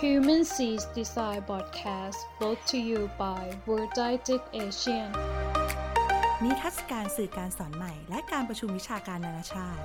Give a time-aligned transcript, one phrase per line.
[0.00, 5.10] Human Seas Design Podcast brought to you by World Didactic Asian
[6.44, 9.82] นิทรรศการสื่อการสอนใหม่ และการประชุมวิชาการนานาชาติ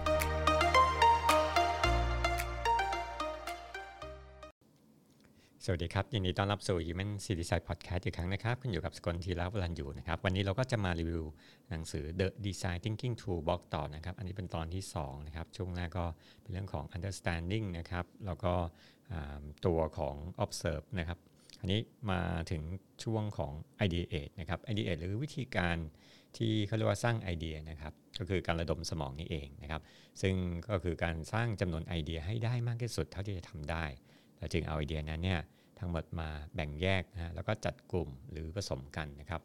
[5.66, 11.26] สวัสดีครับ ยินดีต้อนรับสู่ Human c i t y Side Podcast อีกครั้งนะครับ คุณอยู่กับสกลทีแล้ววรันอยู่นะครับ วันนี้เราก็จะมารีวิว
[11.70, 16.06] หนังสือ The Design Thinking Toolbox ต่อนะครับ อันนี้เป็นตอนที่ 2 นะครับ ช่วงแรกก็
[16.42, 18.95] เป็นเรื่องของ understanding นะครับ แล้วก็อ่า
[19.66, 21.20] ตัวของ observe นะครับ
[21.60, 21.80] อันนี้
[22.12, 22.64] มาถึง
[23.04, 23.54] ช่วงของ
[23.86, 25.78] ideate นะครับ ideate หรือวิธีการ
[26.38, 29.82] ที่เขาเรียกว่าสร้างไอเดียนะครับ ก็คือการระดมสมองนี่เองนะครับ
[30.22, 30.36] ซึ่ง
[30.70, 33.86] ก็คือการสร้างจำนวนไอเดียให้ได้มากที่สุดเท่าที่จะทำได้
[34.38, 35.42] เราจึงเอาไอเดียนั้นเนี่ย
[35.80, 39.42] ทั้งหมดมาแบ่งแยกนะแล้วก็จัดกลุ่มหรือผสมกันนะครับ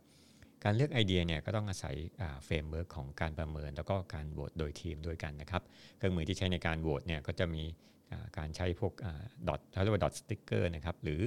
[0.65, 1.97] การเลือกไอเดียเนี่ยก็ต้องอาศัย
[2.45, 5.63] framework ของการประเมิน แล้วก็การโหวตโดยทีมด้วยกันนะครับ
[5.97, 7.65] เครื่องมือที่ใช้ในการโหวตเนี่ยก็จะมี
[8.39, 8.93] การใช้พวก
[9.49, 11.21] dot เขาเรียกว่า dot sticker นะครับหรือ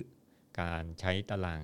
[0.62, 1.62] การใช้ตาราง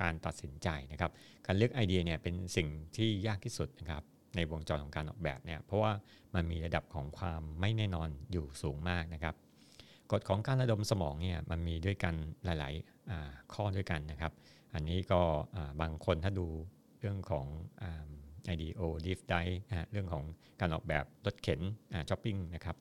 [0.00, 1.10] การตัดสินใจนะครับ
[1.46, 4.02] การเลือกไอเดียเนี่ยเป็นสิ่งที่ยากที่สุดนะครับ
[4.36, 5.92] ในวงจรของการออกแบบเนี่ยเพราะว่า
[6.34, 9.34] มันมีระดับของความไม่แน่นอนอยู่สูงมากนะครับ
[10.12, 14.32] กฎของการระดมสมองเนี่ยมันมีด้วยกันหลายๆข้อด้วยกันนะครับ
[14.74, 15.20] อันนี้ก็
[15.80, 16.46] บางคนถ้าดู
[17.00, 17.46] เรื่องของ
[17.82, 18.08] อ่า
[18.52, 20.24] IDEO Live Die นะฮะเรื่องของ
[20.60, 21.60] การออกแบบรถเข็น
[22.08, 22.76] ช้อปปิ้งนะครับ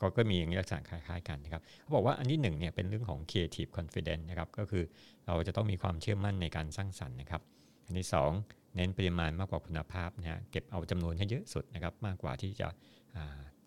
[0.00, 4.84] ก็ก็มีอย่างนี้ลักษณะคล้ายๆกันนะครับเขาบอกว่าอันที่หนึ่งเนี่ยเป็นเรื่องของ creative confidence นะครับก็คือ
[5.26, 7.42] เราจะต้องมีความเชื่อมั่นในการสร้างสรรค์นะครับ
[7.86, 8.30] อันที่สอง
[8.76, 12.68] เน้นปริมาณมากกว่าคุณภาพนะฮะเก็บเอาจำนวนให้เยอะสุดนะครับมากกว่าที่จะ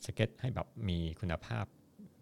[0.05, 1.65] สเก็ตให้แบบมีคุณภาพ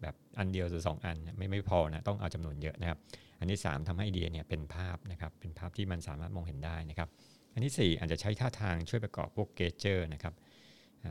[0.02, 2.98] แบบอันเดียวหรือสองอันไม่ไม่พอนะต้องเอาจำนวนเยอะนะครับ
[3.40, 7.08] อันที่ 3ทำให้ไอเดียเนี่ยเป็นภาพนะครับเป็นภาพที่มันสามารถมองเห็นได้นะครับ
[7.54, 10.34] อันที่ 4 อาจจะใช้ท่าทางช่วยประกอบพวก gesture นะครับ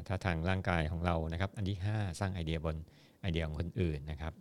[0.08, 2.76] ท่าทางร่างกายของเรานะครับ อันที่ 5 สร้างไอเดียบน
[3.22, 4.34] ไอเดียของคนอื่นนะครับ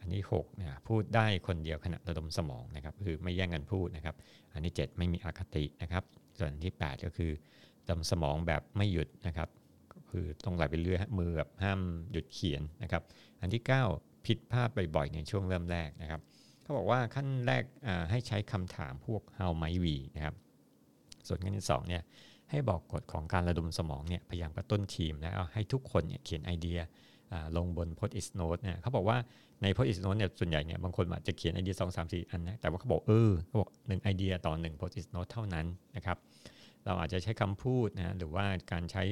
[0.00, 4.16] อันที่6เนี่ยพูดได้คนเดียวขณะระดมสมองนะครับ คือไม่แย่งกันพูดนะครับ
[4.52, 6.04] อันที่ 7 ไม่มีอคตินะครับ
[6.38, 7.30] ส่วนที่ 8 ก็คือ
[7.82, 9.48] ระดมสมองแบบไม่หยุดนะครับ
[10.10, 11.80] คือต้องไหลไปเรื่อยมือแบบห้าม
[12.12, 13.02] หยุดเขียนนะครับ
[13.40, 13.62] อันที่
[13.94, 16.20] 9 ผิดพลาดบ่อยๆในช่วงเริ่มแรกนะครับ
[16.62, 17.64] เขาบอกว่าขั้นแรก
[18.10, 20.34] ให้ใช้คำถามพวก how might we นะครับ
[21.26, 22.02] ส่วนขั้นที่2เนี่ย
[22.50, 26.78] ให้บอกกฎของการระดมสมองเนี่ยพยายามกระตุ้นทีม แล้วให้ทุกคนเนี่ยเขียนไอเดีย
[27.56, 29.18] ลงบน post it note เนี่ยเขาบอกว่า
[29.62, 35.66] ใน post it note เนี่ยส่วนใหญ่เนี่ยบางคนอาจจะเขียนไอเดียสองสามสี่อันนะแต่ว่าเขาบอกเออเขาบอกหนึ่งไอเดียต่อหนึ่ง post it note เท่านั้น
[35.96, 36.16] นะครับ
[36.84, 39.02] เราอาจจะใช้คำพูดนะหรือว่าการใช้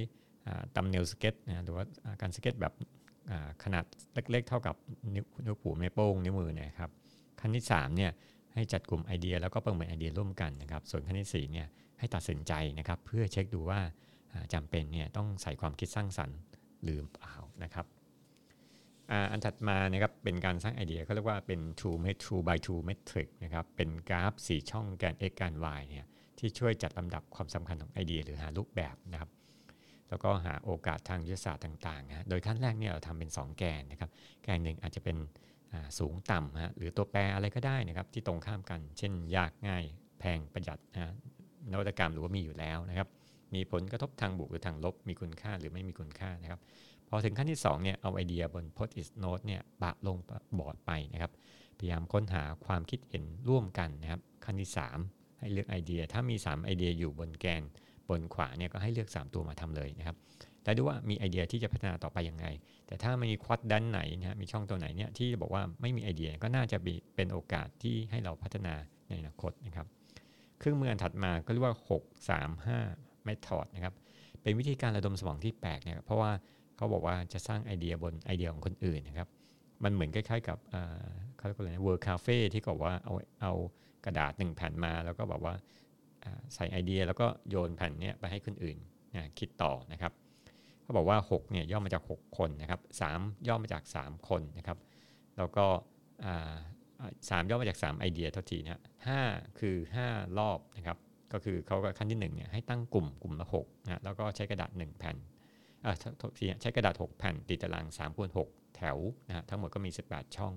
[0.77, 1.85] thumbnail sketch นะหรือว่า
[2.21, 2.73] การสเก็ตแบบ
[3.63, 3.85] ขนาด
[4.15, 4.75] เล็กๆ เท่ากับ
[5.15, 6.91] นิ้วนิ้วผูนิ้วโป้งนิ้วมือนี่ยครับ
[7.41, 8.11] ขั้นที่3เนี่ย
[8.55, 11.67] ให้จัดกลุ่มไอเดียแล้วก็ประเมินไอเดียร่วมกันนะครับส่วนขั้นที่4เนี่ย
[11.99, 13.81] ให้ตัดสินใจนะครับ เพื่อเช็คดูว่า
[14.33, 16.39] อ่าจำเป็นเนี่ยต้องใส่ความคิดสร้างสรรค์
[16.83, 17.87] หรือเปล่านะครับ
[19.31, 26.07] อันถัดมานะครับเป็นการสร้างไอเดียเขาเรียกว่าเป็น two met two by two matrix นะครับเป็นกราฟ 4 ช่องแกน x แกน y เนี่ย
[26.39, 29.31] ที่ช่วยจัดลำดับความสำคัญของไอเดียหรือหารูปแบบนะครับ
[30.09, 34.11] แล้วก็หาโอกาสทางยุทธศาสตร์ต่างๆนะโดยขั้นแรกเนี่ยเราทำเป็น 2 แกนนะครับ
[34.43, 35.17] แกนหนึ่งอาจจะเป็น
[35.99, 39.85] สูงต่ำฮะหรือตัวแปรอะไรก็ได้นะครับที่ตรงข้ามกัน เช่น ยากง่าย
[40.19, 41.13] แพงประหยัดนะฮะ
[41.73, 43.09] นวัตกรรมหรือว่ามีอยู่แล้วนะครับ
[43.55, 46.61] มีผลกระทบทางบวกหรือทางลบ มีคุณค่าหรือไม่มีคุณค่านะครับ
[47.09, 50.17] พอถึงขั้นที่2เนี่ยเอาไอเดียบน post it note เนี่ยปะลง
[50.59, 51.33] บอร์ดไปนะครับ
[51.79, 54.71] พยายามค้นหาความคิดเห็นร่วมกันนะครับ ขั้นที่
[55.05, 57.63] 3 ให้เลือกไอเดีย ถ้ามี 3 ไอเดียอยู่บนแกน
[58.09, 60.17] บนขวาเนี่ยก็ให้เลือก 3 ตัวมาทำเลยนะครับ
[60.63, 62.47] แต่ดูว่ามีไอเดียที่จะพัฒนาต่อไปยังไง
[62.87, 66.79] แต่ถ้ามีควอดด้านไหนนะมีช่องตัวไหนเนี่ยที่บอกว่าไม่มีไอเดียก็น่าจะ
[67.17, 68.75] เป็นโอกาสที่ให้เราพัฒนา
[69.09, 69.87] ในอนาคตนะครับ
[70.59, 73.95] เครื่องมืออันถัดมาก็เรียกว่า 6 3 5 method นะครับ
[74.43, 76.31] เป็นวิธีการระดมสมองที่แปลกเนี่ยเพราะว่า
[76.77, 79.29] เขาบอกว่าจะสร้างไอเดียบนไอเดียของคนอื่นนะครับ
[79.85, 80.59] มันเหมือนคล้ายๆกับ
[81.37, 83.53] เขาเรียกว่าอะไรนะ World Cafe ที่บอกว่าเอาเอา
[84.05, 85.55] กระดาษหนึ่งแผ่นมาแล้วก็บอกว่า
[86.55, 88.77] ใส่ไอเดียแล้วก็โยนแผ่นเนี้ยไปให้คนอื่น
[89.15, 90.13] นะคิดต่อนะครับ
[90.83, 92.81] เขาบอกว่า6เนี่ยย่อมาจาก 6 คนนะครับ
[93.15, 94.79] 3ย่อมาจาก 3 คนนะครับ
[95.37, 95.67] แล้วก็
[97.29, 99.21] สามย่อมาจาก3ไอเดียเท่าทีนะฮะห้า
[99.59, 100.99] คือ 5 รอบนะครับ
[101.33, 105.17] ก็คือเขาก็ขั้นที่1เนี่ยให้ตั้งกลุ่มกลุ่มละ6นะแล้วก็ใช้กระดาษ 1 แผ่น
[105.85, 108.99] อ่าทษทีใช้กระดาษ 6 แผ่นติดตาราง3คูณ6แถว
[109.29, 110.53] นะฮะทั้งหมดก็มี 18 ช่อง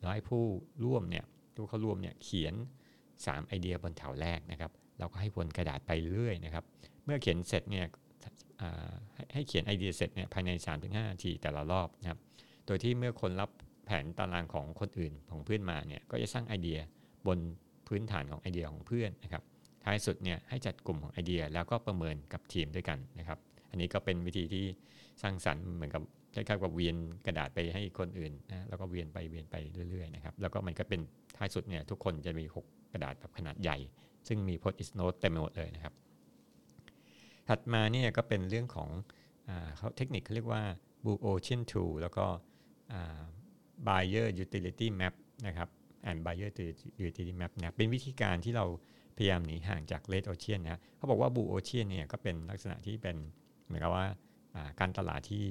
[0.00, 0.44] แล้วให้ผู้
[0.84, 2.54] ร่วมเนี่ยผู้เข้าร่วมเนี่ยเขียน
[3.02, 6.64] 3 ไอเดียบนแถวแรกนะครับเราก็ให้วนกระดาษไปเรื่อยนะครับ
[7.04, 7.86] เมื่อเขียนเสร็จเนี่ย
[8.60, 10.50] อ่าให้ให้เขียนไอเดียเสร็จเนี่ยภายใน
[10.82, 12.18] 3-5นาทีแต่ละรอบนะครับ
[12.66, 13.50] โดยที่เมื่อคนรับ
[13.84, 16.78] แผนตารางของคนอื่นของเพื่อนมาเนี่ยก็จะสร้างไอเดีย
[17.26, 17.38] บน
[17.88, 19.42] พื้นฐานของไอเดียของเพื่อนนะครับ
[19.84, 23.38] ท้ายสุดเนี่ยให้จัดกลุ่มของไอเดียแล้วก็ประเมินกับทีมด้วยกันนะครับ
[23.70, 24.64] อันนี้ก็เป็นวิธีที่
[25.22, 26.02] สร้างสรรค์เหมือนกับ
[26.34, 26.96] คล้ายๆกับเวียน
[27.26, 29.56] กระดาษไปให้คนอื่นนะแล้วก็เวียนไปเวียนไป
[29.90, 31.00] เรื่อยๆนะครับแล้วก็มันก็เป็น
[31.36, 33.76] ท้ายสุดเนี่ยทุกคนจะมี 6 กระดาษแบบขนาดใหญ่
[34.28, 35.94] ซึ่งมี post-it note เต็มไปหมดเลยนะครับ
[37.48, 38.88] ถัดมาเนี่ยก็เป็นเรื่องของ
[39.76, 40.62] เขาเทคนิคเขาเรียกว่า
[41.04, 42.26] Blue Ocean Tool แล้วก็
[43.86, 45.14] Buyer Utility Map
[45.46, 45.68] นะครับ
[46.08, 46.50] and Buyer
[47.08, 48.66] Utility Map นะเป็นวิธีการที่เรา
[49.16, 53.16] พยายามหนีห่างจาก Red Ocean นะเขาบอกว่า Blue Ocean เนี่ยก็เป็นลักษณะที่เป็น
[53.64, 54.06] เหมือนกับว่า
[54.80, 55.44] การตลาดที่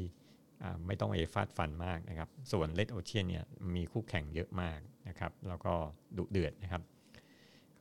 [0.85, 5.73] ไม่ต้องไปฟาดฟันมากนะครับ ส่วน Red Ocean เนี่ยมีคู่แข่งเยอะมากนะครับ แล้วก็
[6.17, 6.81] ดุเดือดนะครับ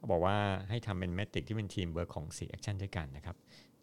[0.02, 0.38] เขาบอกว่า
[0.70, 3.37] ให้ทำเป็น matrix ที่เป็น framework ของ4 action ด้วยกันนะครับ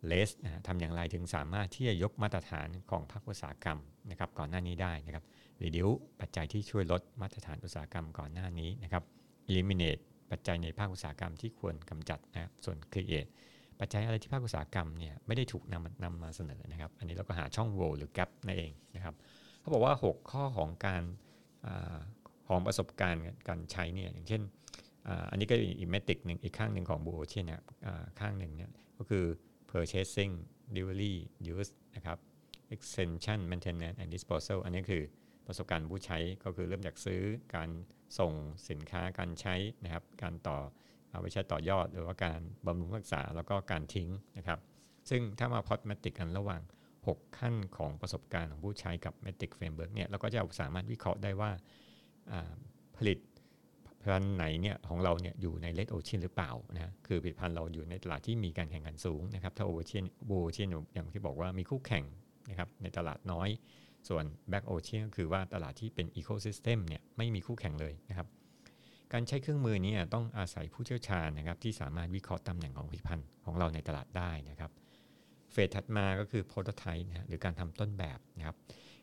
[0.08, 0.30] raise
[0.68, 3.80] ทำอย่างไรถึงสามารถที่จะยกมาตรฐานของภาคอุตสาหกรรม
[4.10, 5.24] นะครับก่อนหน้านี้ได้นะครับ
[5.64, 5.88] รีดิว
[6.20, 9.04] ปัจจัยที่ช่วยลดมาตรฐานอุตสาหกรรมก่อนหน้านี้นะครับ
[9.50, 10.02] eliminate
[10.32, 13.30] ปัจจัยในภาคอุตสาหกรรมที่ควรกำจัดนะครับส่วน create
[13.80, 19.16] ปัจจัยอะไรที่ภาคอุตสาหกรรมเนี่ยไม่ได้ถูกนำนำมาเสนอนะครับ อันนี้เราก็หาช่องโหว่หรือ gap นั่นเองนะครับ
[19.60, 21.04] เขาบอกว่า 6 ข้อของการ
[21.66, 21.68] อ
[22.48, 24.42] ของประสบการณ์การใช้เนี่ยอย่างเช่น
[25.30, 27.62] อันนี้ก็อีกเมติกหนึ่งอีกข้างหนึ่งของบูโอเช่นเนี่ย
[28.20, 29.26] ข้างหนึ่งเนี่ยก็คือ
[29.72, 30.34] purchasing
[30.76, 31.14] delivery
[31.54, 32.18] use นะครับ
[32.76, 35.04] extension maintenance and disposal อันนี้คือ
[35.48, 37.22] ประสบการณ์ผู้ใช้ก็คือเริ่มจากซื้อ
[37.56, 37.70] การ
[38.20, 38.34] ส่ง
[38.70, 40.58] สินค้าการใช้นะครับ การต่อ
[41.12, 44.60] เอาไปใช้ต่อยอด หรือว่าการบำรุงรักษาแล้วก็การทิ้งนะครับ
[45.10, 46.62] ซึ่งถ้ามา plot matrix กันระหว่าง
[47.00, 51.52] 6 ขั้นของประสบการณ์ของผู้ใช้กับ m ม t ิกเฟรมเบิร์กเนี่ยเราก็จะสามารถวิเคราะห์ได้ว่า
[52.98, 53.18] ผลิต
[54.02, 62.04] ภัณฑ์ไหนเนี่ยของเราเนี่ยอยู่ใน Red Ocean หรือเปล่านะคือผลิตภัณฑ์เราอยู่ในตลาดที่มีการแข่งขันสูงนะครับถ้า Ocean Blue Ocean อย่างที่บอกว่ามีคู่แข่ง
[62.50, 63.50] นะครับในตลาดน้อย
[64.10, 68.28] ส่วน Black Ocean ก็คือว่าตลาดที่เป็น ecosystem เนี่ยไม่มีคู่แข่งเลยนะครับ
[69.14, 74.72] การใช้เครื่องมือนี้ต้องอาศัยผู้เชี่ยวชาญนะครับที่สามารถวิเคราะห์ตำแหน่งของผลิตภัณฑ์ของเราในตลาดได้นะครับ
[75.52, 78.56] phase ถัดมาก็คือ prototype นะหรือการทำต้นแบบนะครับ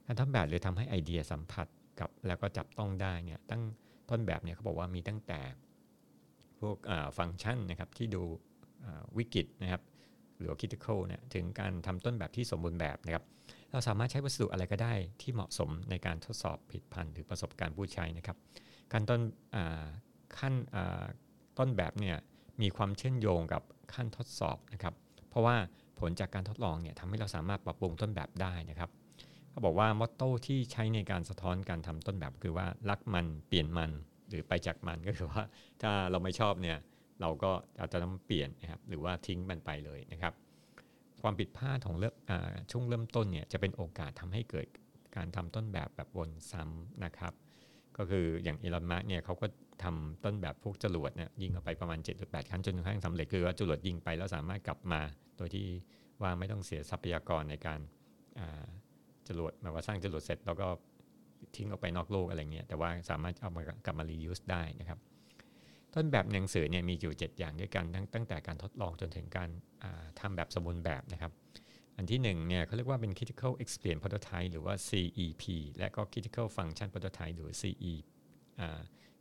[0.06, 1.66] การทำแบบหรือทำให้ไอเดียสัมผัส
[2.00, 3.62] กับแล้วก็จับต้องได้เนี่ยตั้ง
[4.10, 5.40] ต้นแบบเนี่ยเขาบอกว่ามีตั้งแต่
[6.60, 6.76] พวก
[7.18, 8.22] ฟังก์ชันนะครับที่ดู
[9.18, 9.82] วิกฤตนะครับ
[10.38, 13.24] หรือ critical เนี่ยถึงการทำต้นแบบที่สมบูรณ์แบบนะครับ
[13.72, 18.36] เราสามารถใช้วัสดุอะไรก็ได้ที่เหมาะสมในการทดสอบผิดพันธ์หรือประสบการณ์ผู้ใช้นะครับ
[18.92, 19.20] การต้น
[20.38, 20.54] ขั้น
[21.58, 22.16] ต้นแบบเนี่ย
[22.62, 23.62] มีความเชื่อมโยงกับ
[23.94, 24.94] ขั้นทดสอบนะครับ
[25.28, 25.56] เพราะว่า
[25.98, 28.90] ผลจากการทดลองเนี่ยทำให้เราสามารถปรับปรุงต้นแบบได้นะครับ
[29.56, 33.90] เขาบอกว่ามอตโต้ที่ใช้ในการสะท้อนการทำต้นแบบคือว่ารักมันเปลี่ยนมัน
[34.28, 35.42] หรือไปจากมันก็คือว่า
[35.82, 36.78] ถ้าเราไม่ชอบเนี่ย
[37.20, 40.32] เราก็อาจจะต้องเปลี่ยนนะครับหรือว่าทิ้งมันไปเลยนะครับ
[41.22, 42.14] ความผิดพลาดของเริ่ม
[42.70, 44.66] ช่วงเริ่มต้นเนี่ยจะเป็นโอกาสทำให้เกิด
[45.16, 47.32] การทำต้นแบบแบบวนซ้ำนะครับ
[47.96, 49.46] ก็คืออย่างอีลอนมัสเนี่ยเขาก็
[49.84, 55.00] ทำต้นแบบพวกจรวดเนี่ยยิงออกไปประมาณ7ดครั้งจนกระทั่งสำเร็จคือว่าจรวดยิงไปแล้วสามารถกลับมา
[55.36, 55.66] โดยที่
[56.22, 57.80] ว่าไม่ต้องเสียทรัพยากรในการ
[59.28, 60.68] จรวดแมาว่าสร้างจรวดเสร็จแล้วก็
[61.56, 64.98] ทิ้งออกไปนอกโลกอะไรเงี้ยแต่ว่าสามารถเอามากลับมา reuse ได้นะครับ
[65.94, 69.48] ต้นแบบหนังสือเนี่ยมีอยู่ 7 อย่างด้วยกันตั้งตั้งแต่การทดลองจนถึงการ
[70.20, 71.32] ทำแบบสมบูรณ์แบบนะครับ
[71.96, 75.44] อันที่1เนี่ยเขาเรียกว่าเป็น critical experience prototype หรือว่า CEP
[75.78, 77.94] และก็ critical function prototype หรือ CE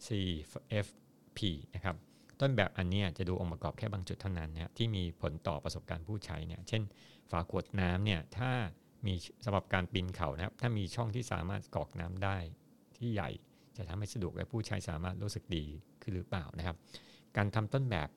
[0.05, 1.39] CFP
[1.75, 1.95] นะครับ
[2.41, 6.81] ต้นแบบอันนี้จะดูองค์ประกอบแค่บางจุดเท่านั้นนะที่มีผลต่อประสบการณ์ผู้ใช้เนี่ยเช่น
[7.31, 8.51] ฝาขวดน้ำเนี่ยถ้า
[9.05, 9.13] มี
[9.45, 12.37] สำหรับการปีนเขานะครับ ถ้ามีช่องที่สามารถกอกน้ำได้
[12.97, 13.29] ที่ใหญ่
[13.77, 15.63] จะทำให้สะดวกและผู้ใช้สามารถรู้สึกดี
[16.01, 16.75] ขึ้นหรือเปล่านะครับ
[17.37, 18.09] การทำต้นแบบ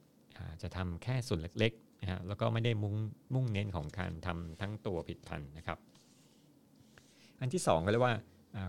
[0.63, 2.95] จะทำแค่ส่วนเล็กๆนะฮะแล้วก็ไม่ได้มุ่ง
[3.35, 5.79] มุ่งเน้นของการทำทั้งตัวผิดพันนะครับ
[7.41, 8.15] อันที่2ก็เรียกว่า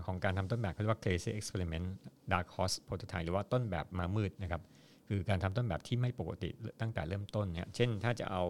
[0.06, 1.86] ของการทำต้นแบบเขาเรียกว่า crazy experiment
[2.32, 4.62] dark horse prototype หรือว่าต้นแบบมามืดนะครับ
[5.08, 8.42] คือการทำต้นแบบที่ไม่ปกติตั้งแต่เริ่มต้นเนี่ยเช่นถ้าจะเอา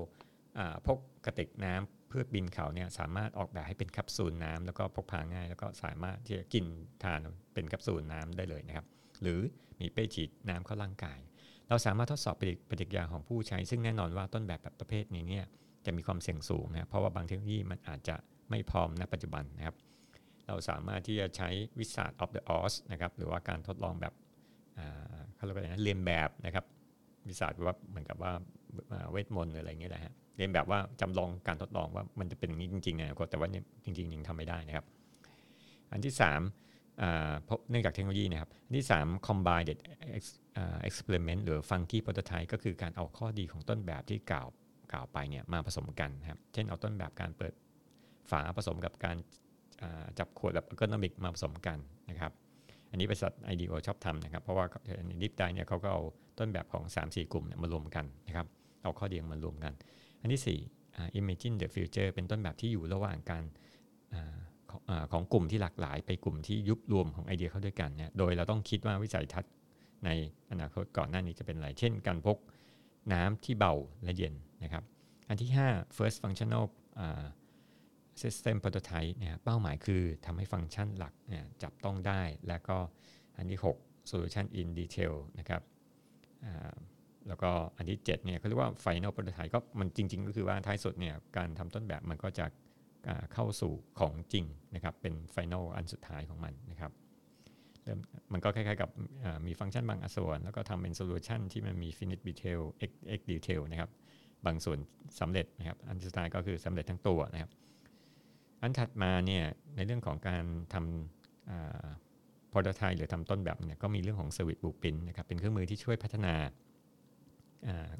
[0.86, 6.64] พกกระติกน้ำเพื่อบินเขาเนี่ยสามารถออกแบบให้เป็นแคปซูลน้ำแล้วก็พกพาง่าย แล้วก็สามารถที่จะกิน
[7.04, 7.20] ทาน
[7.54, 8.86] เป็นแคปซูลน้ำได้เลยนะครับ
[9.22, 9.40] หรือ
[9.80, 11.18] มีเป้ฉีดน้ำเข้าร่างกาย
[11.68, 12.34] เราสามารถทดสอบ
[12.70, 15.44] ปฏิกิริยาของผู้ใช้ ซึ่งแน่นอนว่าต้นแบบแบบประเภทนี้เนี่ย
[15.86, 18.16] จะมีความเสี่ยงสูงนะเพราะว่าบางเทคโนโลยีมันอาจจะ
[18.50, 19.76] ไม่พร้อมณปัจจุบันนะครับ
[20.46, 21.48] เราสามารถที่จะใช้
[21.78, 24.14] วิสัท of the Oz นะครับหรือว่าการทดลองแบบ
[25.34, 26.64] เขาเรียกว่าอะไรนะเรียนแบบนะครับ
[27.28, 28.32] วิสัทว่าเหมือนกับว่า
[29.10, 33.48] เวทมนต์อะไรอย่างเงี้ยแหละฮะ เรียนแบบว่าจำลองการทดลองว่ามันจะเป็นอย่างนี้จริงๆนะแต่ว่า
[33.84, 34.86] จริงๆยังทำไม่ได้นะครับ
[35.92, 39.68] อันที่3เนื่องจากเทคโนโลยีนะครับอันที่ 3 combined
[40.88, 44.48] experiment หรือ funky prototype ก็คือการเอาข้อดีของต้นแบบที่กล่าว
[44.92, 47.52] กล่าวไปเนี่ยมาผสมกันครับ เช่นเอาต้นแบบการเปิด
[48.30, 49.16] ฝาผสมกับการ
[50.18, 51.78] จับขวดแบบเออร์โนมิกมาผสมกัน
[52.10, 52.32] นะครับ
[52.90, 54.64] อันนี้บริษัท IDEO ชอบทำนะครับ เพราะว่า
[55.22, 56.02] ดิฟไดเนี่ยเขาก็เอา
[56.38, 58.46] ต้นแบบของ 3-4 กลุ่มมารวมกันนะครับ
[58.82, 59.72] เอาข้อดีมารวมกัน
[60.20, 63.44] อันที่4 imagine the future เป็นต้นแบบที่อยู่ระหว่างการ
[65.12, 69.52] ของกลุ่มที่หลากหลาย ไปกลุ่มที่ยุบรวมของไอเดียเข้าด้วยกันเนี่ยโดยเราต้องคิดว่าวิสัยทัศน์
[70.04, 70.10] ใน
[70.50, 72.38] อนาคตก่อนหน้านี้จะเป็นอะไร เช่น การพก
[73.12, 73.74] น้ำที่เบา
[74.04, 74.84] และเย็นนะครับ
[75.28, 76.64] อันที่ 5 first functional
[78.22, 82.76] system prototype เนี่ยเป้าหมายคือทำให้ฟังก์ชันหลักเนี่ยจับต้องได้ แล้วก็
[83.36, 85.62] อันที่ 6 solution in detail นะครับ
[87.30, 92.46] แล้วก็อันที่7เนี่ยเขาเรียกว่า final prototype ก็มันจริง ๆ ก็คือว่าท้ายสุดเนี่ยการทำต้นแบบมันก็จะ
[93.34, 94.44] เข้าสู่ของจริง
[94.74, 96.92] นะครับเป็น final อันสุดท้ายของมันนะครับ
[97.84, 97.98] เริ่ม
[98.32, 98.90] มันก็คล้ายๆกับ
[99.46, 103.90] มีฟังก์ชันบางส่วน แล้วก็ทำเป็นโซลูชันที่มันมี finish detail x x detail นะครับ
[104.46, 104.78] บางส่วน
[105.20, 107.50] สำเร็จนะครับอันสุดท้ายก็คือสำเร็จทั้งตัวนะครับ
[108.62, 109.44] อันถัดมาเนี่ย
[109.76, 110.44] ในเรื่องของการ
[110.74, 116.34] ทำ prototype หรือทำต้นแบบเนี่ยก็มีเรื่องของ Service Blueprint นะครับเป็นเครื่องมือที่ช่วยพัฒนา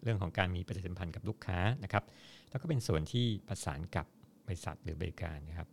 [0.02, 2.04] เรื่องของการมีปฏิสัมพันธ์กับลูกค้านะครับ
[2.50, 4.06] แล้วก็เป็นส่วนที่ประสานกับ
[4.46, 5.68] บริษัทหรือบริการนะครับ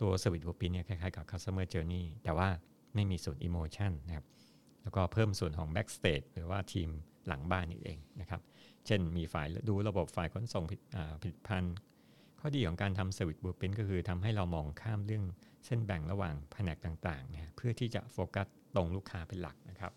[0.00, 2.48] ตัว Service Blueprint เนี่ยคล้ายๆกับ Customer Journey แต่ว่า
[2.94, 4.26] ไม่มีส่วน Emotion นะครับ
[4.82, 6.88] แล้วก็เพิ่มส่วนของ Backstage หรือว่าทีม
[7.26, 8.40] หลังบ้านนี่เองนะครับ
[8.86, 10.72] เช่นมีฝ่ายดูระบบฝ่ายขนส่งผ
[11.28, 11.76] ลิตภัณฑ์
[12.40, 15.24] ข้อดีของการทำ Service Blueprint ก็คือทำให้เรามองข้ามเรื่อง
[15.66, 19.92] เส้นแบ่งระหว่างแผนกต่างๆเนี่ยเพื่อที่จะโฟกัสตรงลูกค้าเป็นหลักนะครับ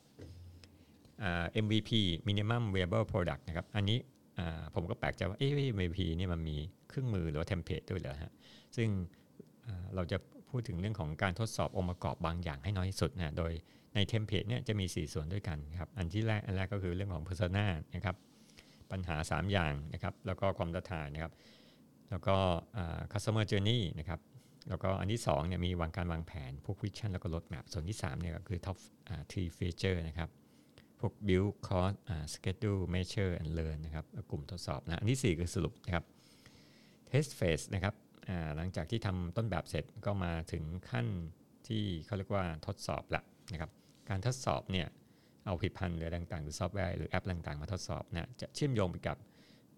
[1.63, 1.91] MVP
[2.27, 3.97] Minimum Viable Product นะครับอันนี้
[4.75, 6.57] ผมก็แปลกใจว่าเอ๊ะ MVP เนี่ยมันมี
[6.89, 8.33] เครื่องมือหรือว่าเทมเพลตด้วยเหรอฮะ
[8.75, 8.89] ซึ่ง
[9.95, 10.17] เราจะ
[10.49, 13.51] พูดถึงเรื่องของการทดสอบองค์ประกอบบางอย่างให้น้อยสุดนะโดย
[13.95, 18.15] ในเทมเพลตเนี่ยจะมี 4 ส่วนด้วยกันครับอันที่แรกอันแรกก็คือเรื่องของ Persona นะครับ
[18.91, 21.33] ปัญหา 3 อย่างนะครับแล้วก็ความท้าทายนะครับ
[22.09, 22.35] แล้วก็
[23.11, 24.19] customer journey นะครับ
[24.69, 30.29] แล้วก็อันที่2เนี่ยมีวางการวางแผนพวก vision แล้วก็ roadmap ส่วนที่3เนี่ยก็คือ top อ three feature นะครับ
[31.05, 31.95] วก build cost
[32.33, 36.05] schedule measure and learn นะครับกลุ่มทดสอบนะอันที่ 4 คือสรุปนะครับ
[37.11, 37.95] test phase นะครับ
[38.55, 41.07] หลังจากที่ทำต้นแบบเสร็จก็มาถึงขั้น
[41.67, 43.21] ที่เขาเรียกว่าทดสอบละ
[43.51, 43.71] นะครับ
[44.09, 44.87] การทดสอบเนี่ย
[45.45, 49.17] เอาผลิตภัณฑ์หรือต่างๆ หรือซอฟต์แวร์หรือแอปต่างๆ มาทดสอบนะจะเชื่อมโยงไปกับ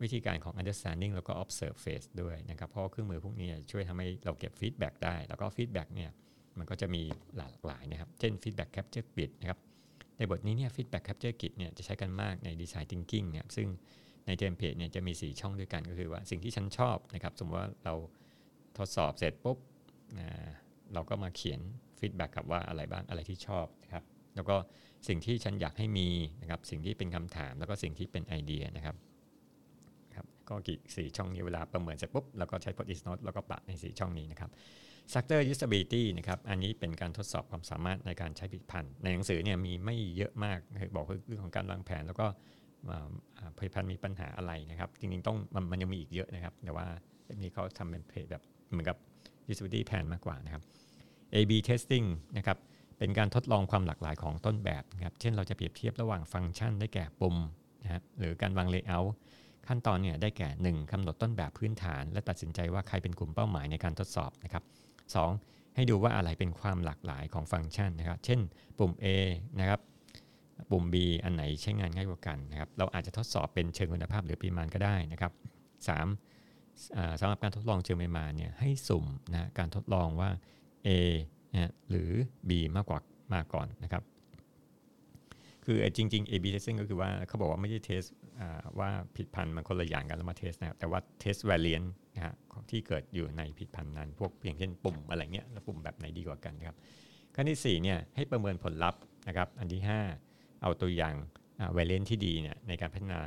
[0.01, 6.11] วิธีการของ understanding แล้วก็ observe phase ด้วยนะครับเพราะเครื่องมือพวกนี้ช่วยทำให้เราเก็บ feedback ได้ แล้วก็ feedback เนี่ย
[6.57, 7.01] มันก็จะมี
[7.37, 9.59] หลากหลายนะครับ เช่น feedback capture grid นะครับ
[10.17, 13.67] ในบทนี้เนี่ย feedback capture grid เนี่ยจะใช้กันมากใน design thinking เนี่ยซึ่ง
[14.25, 17.93] ใน template เนี่ยจะมี 4 ช่องด้วยกันก็คือว่าสิ่งที่ฉันชอบนะครับ สมมติว่าเรา
[18.77, 19.57] ทดสอบเสร็จปุ๊บ
[20.19, 20.47] อ่า
[20.93, 21.59] เราก็มาเขียน
[21.99, 24.03] feedback กับว่าอะไรบ้างอะไรที่ชอบนะครับ
[24.35, 24.55] แล้วก็
[25.07, 26.09] สิ่งที่ฉันอยากให้มี
[26.41, 28.95] นะครับ สิ่งที่เป็นคำถาม แล้วก็สิ่งที่เป็นไอเดียนะครับ
[30.15, 34.49] ครับก็กี่สี่ช่องนี้เวลาประเมินเสร็จปุ๊บเราก็ใช้ put is not แล้วก็ปะใน 4 ช่องนี้นะครับ
[35.09, 40.59] Structure usability นะครับอันนี้เป็นการทดสอบความสามารถในการใช้ผลิตภัณฑ์ ในหนังสือเนี่ยมีไม่เยอะมาก
[40.95, 42.25] บอกเรื่องของการวางแผน แล้วก็
[43.57, 46.85] ผลิตภัณฑ์มีปัญหาอะไรนะครับ จริงๆต้องมันมันยังมีอีกเยอะนะครับ แต่ว่า
[47.25, 48.97] เล่มนี้เขาทำเป็นเพจแบบเหมือนกับ
[49.51, 50.63] usability plan มากกว่านะครับ
[51.33, 52.57] A/B testing นะครับ
[52.97, 57.35] เป็นการทดลองความหลากหลายของต้นแบบนะครับ เช่นเราจะเปรียบเทียบระหว่างฟังก์ชันได้แก่ปุ่ม
[57.83, 59.09] นะฮะหรือการวาง layout
[59.67, 60.91] ขั้นตอนเนี่ยได้แก่ 1.
[60.91, 64.63] กำหนดต้นแบบพื้นฐาน และตัดสินใจว่าใครเป็นกลุ่มเป้าหมายในการทดสอบนะครับ
[65.15, 65.75] 2.
[65.75, 68.39] ให้ดูว่าอะไรเป็นความหลากหลายของฟังก์ชันนะครับ เช่น
[68.77, 69.05] ปุ่ม A
[69.59, 69.79] นะครับ
[70.71, 75.31] ปุ่ม B อันไหนใช้งานง่ายกว่ากันนะครับ เราอาจจะทดสอบเป็นเชิงคุณภาพหรือปริมาณก็ได้นะครับ
[75.77, 76.97] 3.
[76.97, 80.29] อ่าสำหรับการทดลองเชิงปริมาณเนี่ยให้สุ่มนะการทดลองว่า
[80.87, 80.89] A
[81.53, 82.11] นะหรือ
[82.49, 82.99] B มากกว่า
[83.33, 84.03] มาก่อนนะครับ
[85.65, 88.01] คือจริงๆ A/B testing ก็คือว่าเขาบอกว่าไม่ได้เทส
[88.79, 92.33] ว่าผิดพันธุ์มันคนละอย่างกันแล้วมาเทสนะครับแต่ว่าเทส variant นะฮะ
[92.71, 96.75] ที่เกิดอยู่ในผิดพันธุ์นั้น พวกอย่างเช่นปุ่มอะไรเงี้ยแล้วปุ่มแบบไหนดีกว่ากันครับ
[97.35, 99.81] ขั้นที่4เนี่ยให้ประเมินผลลัพธ์นะครับอันที่
[100.21, 101.15] 5 เอาตัวอย่าง
[101.77, 103.19] variant ที่ดีเนี่ยในการพัฒนา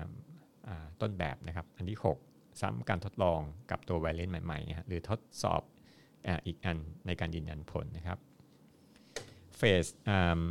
[1.00, 5.62] ต้นแบบนะครับ อันที่ 6 ซ้ำการทดลองกับตัว variant ใหม่ๆนะฮะหรือทดสอบ
[6.26, 8.18] ออีกอันในการยืนยันผลนะครับ
[9.58, 10.42] phase อ่า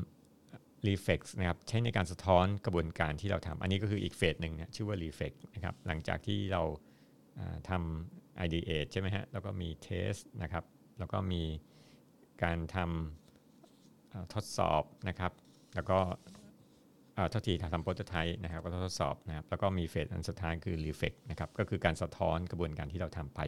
[0.87, 6.61] reflex นะครับใช้ในการสะท้อนกระบวนการที่เราทำอันนี้ก็คืออีกเฟสหนึ่งนะชื่อว่า reflex นะครับหลังจากที่เรา
[7.39, 10.63] อ่าทำ ideate ใช่ไหมฮะ แล้วก็มี test นะครับ
[10.99, 11.43] แล้วก็มี
[12.43, 15.31] การทำทดสอบนะครับ
[15.75, 15.99] แล้วก็
[17.29, 23.39] เท่าที่ทำ prototype นะครับก็ทดสอบนะครับ แล้วก็มี phase อันสุดท้ายคือ reflect นะครับ ก็คือการสะท้อนกระบวนการที่เราทำไป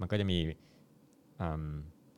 [0.00, 0.38] มันก็จะมี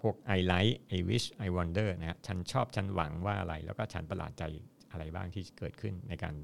[0.00, 4.42] พวก I like I wish I wonder นะฮะฉันชอบ ฉันหวังว่าอะไร แล้วก็ฉันประหลาดใจ
[4.90, 6.34] อะไรบ้างที่เกิดขึ้นในการ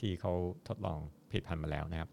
[0.00, 0.32] ที่เขา
[0.68, 0.98] ทดลอง
[1.30, 2.10] ผลิตภัณฑ์มาแล้วนะครับ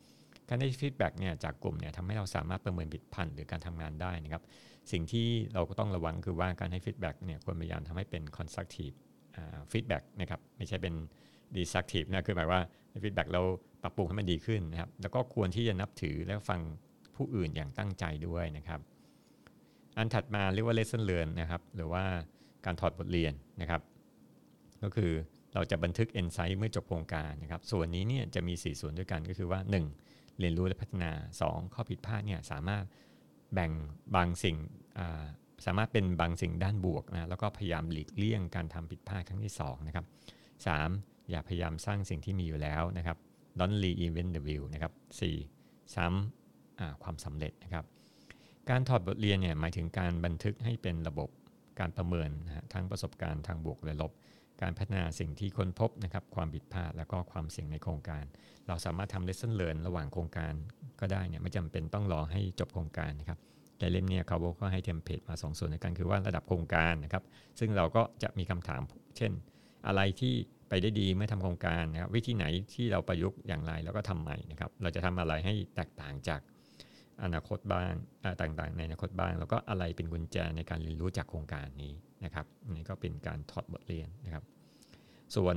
[0.50, 4.44] การได้ feedback เนี่ยจากกลุ่มเนี่ยทำให้เราสามารถประเมินผลิตภัณฑ์หรือการทำงานได้นะครับ
[4.92, 8.96] สิ่งที่เราก็ต้องระวังคือว่าการให้ feedback เนี่ยควรพยายามทำให้เป็น constructive
[9.72, 10.94] ฟีดแบ็กนะครับไม่ใช่เป็น
[11.56, 12.62] destructive นะคือหมายว่า
[13.04, 13.42] feedback เรา
[13.84, 16.60] ปรับปรุงให้มันดีขึ้นนะครับแล้วก็ควรที่จะนับถือและฟัง
[17.16, 18.80] ผู้อื่นอย่างตั้งใจด้วยนะครับ
[19.98, 22.04] อันถัดมาเรียกว่า lesson learn นะครับหรือว่า
[22.66, 23.82] การถอดบทเรียนนะครับ
[24.84, 25.12] ก็คือ
[25.54, 30.05] เราจะบันทึก insight เมื่อจบโครงการนะครับ ส่วนนี้เนี่ยจะมี 4 ส่วนด้วยกันก็คือว่า 1.
[30.40, 31.12] เรียนรู้และพัฒนา
[31.44, 31.74] 2.
[31.74, 32.84] ข้อผิดพลาดเนี่ยสามารถ
[33.54, 33.72] แบ่ง
[34.16, 34.58] บางสิ่ง
[35.66, 40.06] สามารถเป็นบางสิ่งด้านบวกนะแล้วก็พยายามหลีกเลี่ยงการทำผิดพลาดครั้งที่2นะครับ
[40.68, 41.30] 3.
[41.30, 43.18] อย่าพยายามสร้างสิ่งที่มีอยู่แล้วนะครับ
[43.60, 44.94] don't reinvent the wheel นะครับ
[45.44, 45.96] 4.
[45.96, 47.86] ซ้ำความสำเร็จนะครับ
[48.70, 51.30] การถอดบทเรียนเนี่ยหมายถึงการบันทึกให้เป็นระบบ
[51.80, 54.12] การประเมินนะทั้งประสบการณ์ทางบวกและลบ
[54.62, 58.24] การพัฒนาสิ่งที่ค้นพบนะครับความผิดพลาดแล้วก็ความเสี่ยงในโครงการ
[58.68, 60.54] เราสามารถทำ lesson learn ระหว่างโครงการ
[61.00, 63.40] ก็ได้เนี่ยไม่จำเป็นต้องรอให้จบโครงการนะครับ
[63.78, 67.24] แต่เล่มนี้เขาก็ให้เทมเพลตมา 2 ส่วนในกันคือว่าระดับโครงการนะครับ
[67.60, 68.82] ซึ่งเราก็จะมีคำถาม
[69.18, 69.32] เช่น
[69.88, 70.34] อะไรที่
[70.70, 76.42] ไปได้ดีเมื่อทำโครงการนะครับวิธีไหนที่เราประยุกต์อย่างไรแล้วก็ทำใหม่นะครับเราจะทำอะไรให้แตกต่างจาก
[77.24, 77.92] อนาคตบ้าง
[78.42, 81.94] ต่างๆ ในอนาคตบ้าง แล้วก็อะไรเป็นกุญแจในการเรียนรู้จากโครงการนี้
[82.26, 84.44] นะครับนี่ก็เป็นการถอดบทเรียนนะครับ
[85.36, 85.56] ส่วน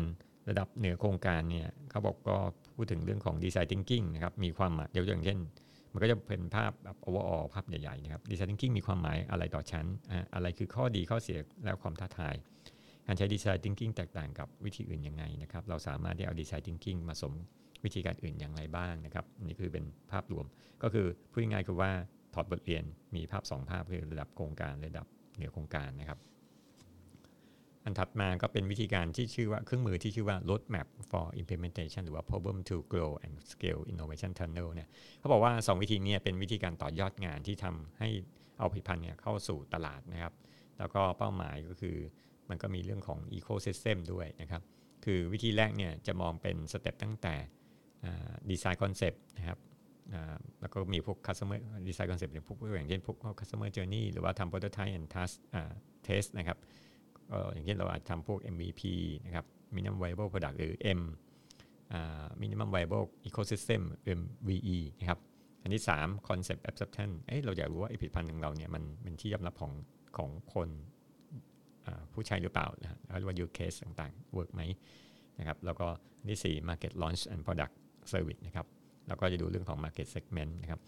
[0.48, 2.36] ระดับเหนือโครงการเนี่ยเขาบอกก็
[2.76, 5.38] พูดถึงเรื่องของ design thinking นะครับมีความหมายยกอย่างเช่น
[5.92, 9.86] มันก็จะเป็นภาพแบบ overall ภาพใหญ่ๆนะครับ design thinking มีความหมายอะไรต่อฉัน
[10.34, 12.34] อะไรคือข้อดีข้อเสียและความท้าทาย
[13.06, 17.32] การใช้ design thinking แตกต่างกับวิธีอื่นยังไงนะครับเราสามารถที่เอา design thinking มาผสม
[17.84, 20.46] วิธีการอื่นอย่างไรบ้างนะครับนี่คือเป็นภาพรวม
[20.82, 21.90] ก็คือพูดง่ายๆคือว่า
[22.34, 25.06] ถอดบทเรียนมีภาพ 2 ภาพคือระดับโครงการระดับ
[25.36, 26.18] เหนือโครงการนะครับ
[27.84, 38.08] อันถัดมาก็เป็นวิธีการที่ชื่อว่าเครื่องมือที่ชื่อว่า roadmap for implementation หรือว่า problem to grow and scale innovation tunnel เนี่ยเขาบอกว่า 2 วิธีนี้เป็นวิธีการต่อยอดงานที่ทำให้
[38.58, 40.32] เอาผลิตภัณฑ์เนี่ยเข้าสู่ตลาดนะครับ
[40.78, 41.96] แล้วก็เป้าหมายก็คือ
[42.48, 44.62] มันก็มีเรื่องของ ecosystem ด้วยนะครับ
[45.04, 47.34] คือวิธีแรกเนี่ยจะมองเป็น step ตั้งแต่
[48.50, 49.58] design concept นะครับ
[50.60, 55.34] แล้วก็มีพวก customer design concept อย่างพวกอย่างเช่นพวก customer journey หรือว่าทำ prototype and task
[56.06, 56.58] test นะครับ
[57.52, 58.82] อย่างเช่นเราอาจทำพวก MVP
[59.26, 59.44] นะครับ
[59.76, 61.00] minimum viable product หรือ M
[62.42, 63.82] minimum viable ecosystem
[64.18, 65.20] MVE นะครับ
[65.62, 69.72] อันที่ 3 concept acceptance เอ้เราอยากรู้ว่าผลิตภัณฑ์ของเราเนี่ยมันเป็นที่ยอมรับของ
[70.16, 70.68] ของคน
[72.12, 74.62] ผู้ใช้หรือเปล่านะเรียกว่า use case ต่างๆ work ไหม
[75.38, 75.86] นะครับแล้วก็
[76.18, 77.74] อันที่ 4 market launch and product
[78.12, 78.66] service นะครับ
[79.08, 80.80] แล้วก็จะดูเรื่องของ market segment นะครับ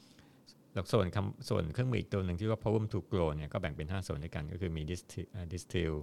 [0.74, 4.82] แล้วส่วนคำส่วนเครื่องมืออีกตัวหนึ่งที่ว่า problem to grow เนี่ยก็แบ่งเป็น 5 ส่วนด้วยกันก็คือมี
[5.52, 5.94] distill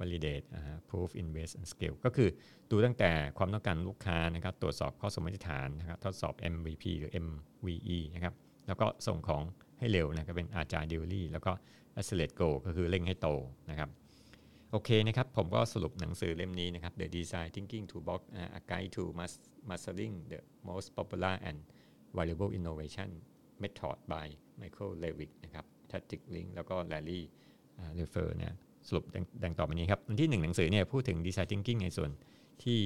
[0.00, 0.46] validate
[0.88, 2.28] proof invest and scale ก็คือ
[2.70, 8.34] ดูตั้งแต่ความต้องการลูกค้านะครับตรวจสอบข้อสมมติฐานนะครับทดสอบ MVP หรือ MVE นะครับ
[8.66, 9.42] แล้วก็ส่งของ
[9.78, 11.52] ให้เร็วนะก็เป็น agile delivery แล้วก็
[11.98, 13.28] accelerate go ก็คือเร่งให้โต
[13.70, 13.90] นะครับ
[14.70, 18.20] โอเคนะครับ ผมก็สรุปหนังสือเล่มนี้นะครับ The Design Thinking Toolbox
[18.58, 21.58] A Guide to Must Mastering the Most Popular and
[22.16, 23.08] Valuable Innovation
[23.62, 24.26] Method by
[24.60, 27.20] Michael Levick นะครับ Patrick Link แล้วก็ Larry
[27.98, 28.52] Refer เนี่ย
[28.88, 29.04] สรุป
[29.44, 32.10] ดังต่อไปนี้ครับที่หนึ่งหนังสือเนี่ยพูดถึง Design Thinking ในส่วน
[32.64, 32.80] ที่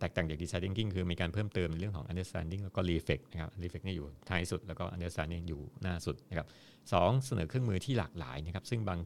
[0.00, 6.46] แตกต่างจาก Design Thinking คือมีการเพิ่มเติมในเรื่องของ Understanding แล้วก็ Reflect นะครับ Reflect นี่อยู่ท้ายสุดแล้วก็ Understanding อยู่หน้าสุดนะครับ
[6.92, 9.00] สองเสนอเครื่องมือที่หลากหลายนะครับซึ่งบาง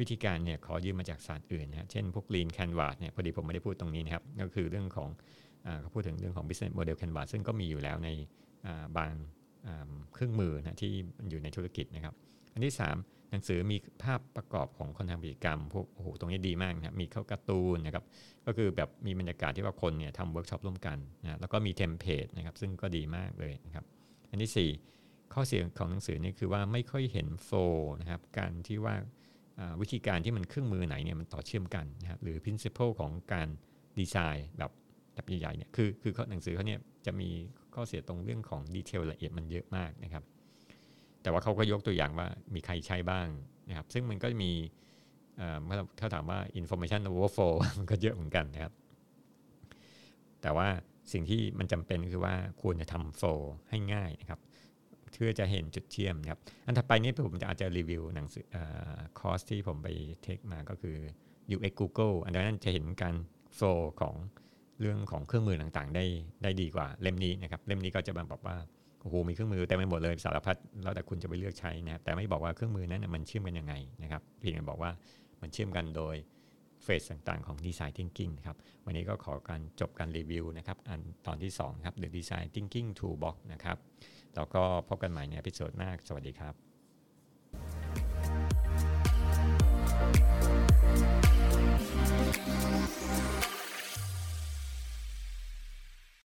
[0.00, 5.08] วิธีการเนี่ยขอยืมมาจากศาสตร์อื่นนะเช่นพวก Lean Canvas เนี่ยพอดีผมไม่ได้พูดตรงนี้นะครับก็คือเรื่องของ
[5.80, 8.08] เขาพูดถึงเรื่องของ Business Model Canvas ซึ่งก็มีอยู่แล้วใน
[8.96, 9.12] บาง
[10.12, 10.92] เครื่องมือนะที่
[11.30, 12.14] อยู่ในธุรกิจนะครับ
[12.52, 18.04] อันที่ 3 หนังสือมีภาพประกอบของคนทำกิจกรรมพวกโอ้โหตรงนี้ดีมากนะมีเข้าการ์ตูนนะครับ
[18.46, 23.84] ก็คือแบบมีบรรยากาศที่ว่าคนเนี่ยทำเวิร์กช็อปร่วมกันนะแล้วก็มี template นะครับซึ่งก็ดีมากเลยนะครับ
[24.30, 28.94] อันที่ 4 ข้อเสียของหนังสือนี่คือว่าไม่ค่อยเห็นโฟล์นะครับการที่ว่า
[29.80, 33.48] วิธีการที่มันเครื่องมือไหนเนี่ยมันต่อเชื่อมกันนะครับหรือ principle ของการ
[33.98, 34.72] ดีไซน์แบบ
[35.14, 37.28] แบบใหญ่ๆเนี่ยคือคือหนังสือเขาเนี่ยจะมี
[37.74, 40.24] ข้อเสียตรงเรื่องของดีเทลละเอียดมันเยอะมากนะครับ
[41.22, 43.28] แต่ว่าเขาก็ยกตัวอย่างว่ามีใครใช้บ้าง
[43.68, 44.52] นะครับ ซึ่งมันก็มี
[45.36, 45.58] เอ่อ
[46.00, 48.72] ถ้าถามว่า information overflow มันก็เยอะเหมือนกันนะครับ
[50.42, 50.68] แต่ว่า
[51.12, 54.40] สิ่งที่มันจำเป็นคือว่าควรจะทำโฟลให้ง่ายนะครับ
[55.12, 58.46] เพื่อจะเห็นจุดเชื่อมครับ อันถัดไปนี้ผมจะอาจจะรีวิวหนังสือ
[59.18, 59.88] คอร์สที่ผมไป
[60.22, 60.96] เทคมาก็คือ
[61.54, 63.14] UX Google อันนั้นจะเห็นการ
[63.54, 63.66] โฟล
[64.00, 64.14] ของ
[64.80, 66.04] เรื่องของเครื่องมือต่างๆ ได้
[66.42, 68.56] ได้ดีกว่าเล่มนี้นะครับเล่มนี้ก็จะบอกว่า
[69.02, 74.90] โอ้โหมีเครื่องมือแต่ไม่หมดเลยสารพัดแล้วแต่คุณจะไปเลือกใช้นะครับแต่ไม่บอกว่าเครื่องมือนั้นมันเชื่อมกันยังไงนะครับเพียงแต่บอกว่า
[75.42, 76.14] มันเชื่อมกันโดย
[76.82, 78.56] phase ต่างๆของ design thinking ครับ
[78.86, 83.78] วันนี้ก็ขอการจบการรีวิวนะครับอันตอนที่2ครับ The Design Thinking Toolbox นะครับ
[84.34, 86.54] แล้วก็พบกันใหม่ใน episode หน้าสวัสดีครับ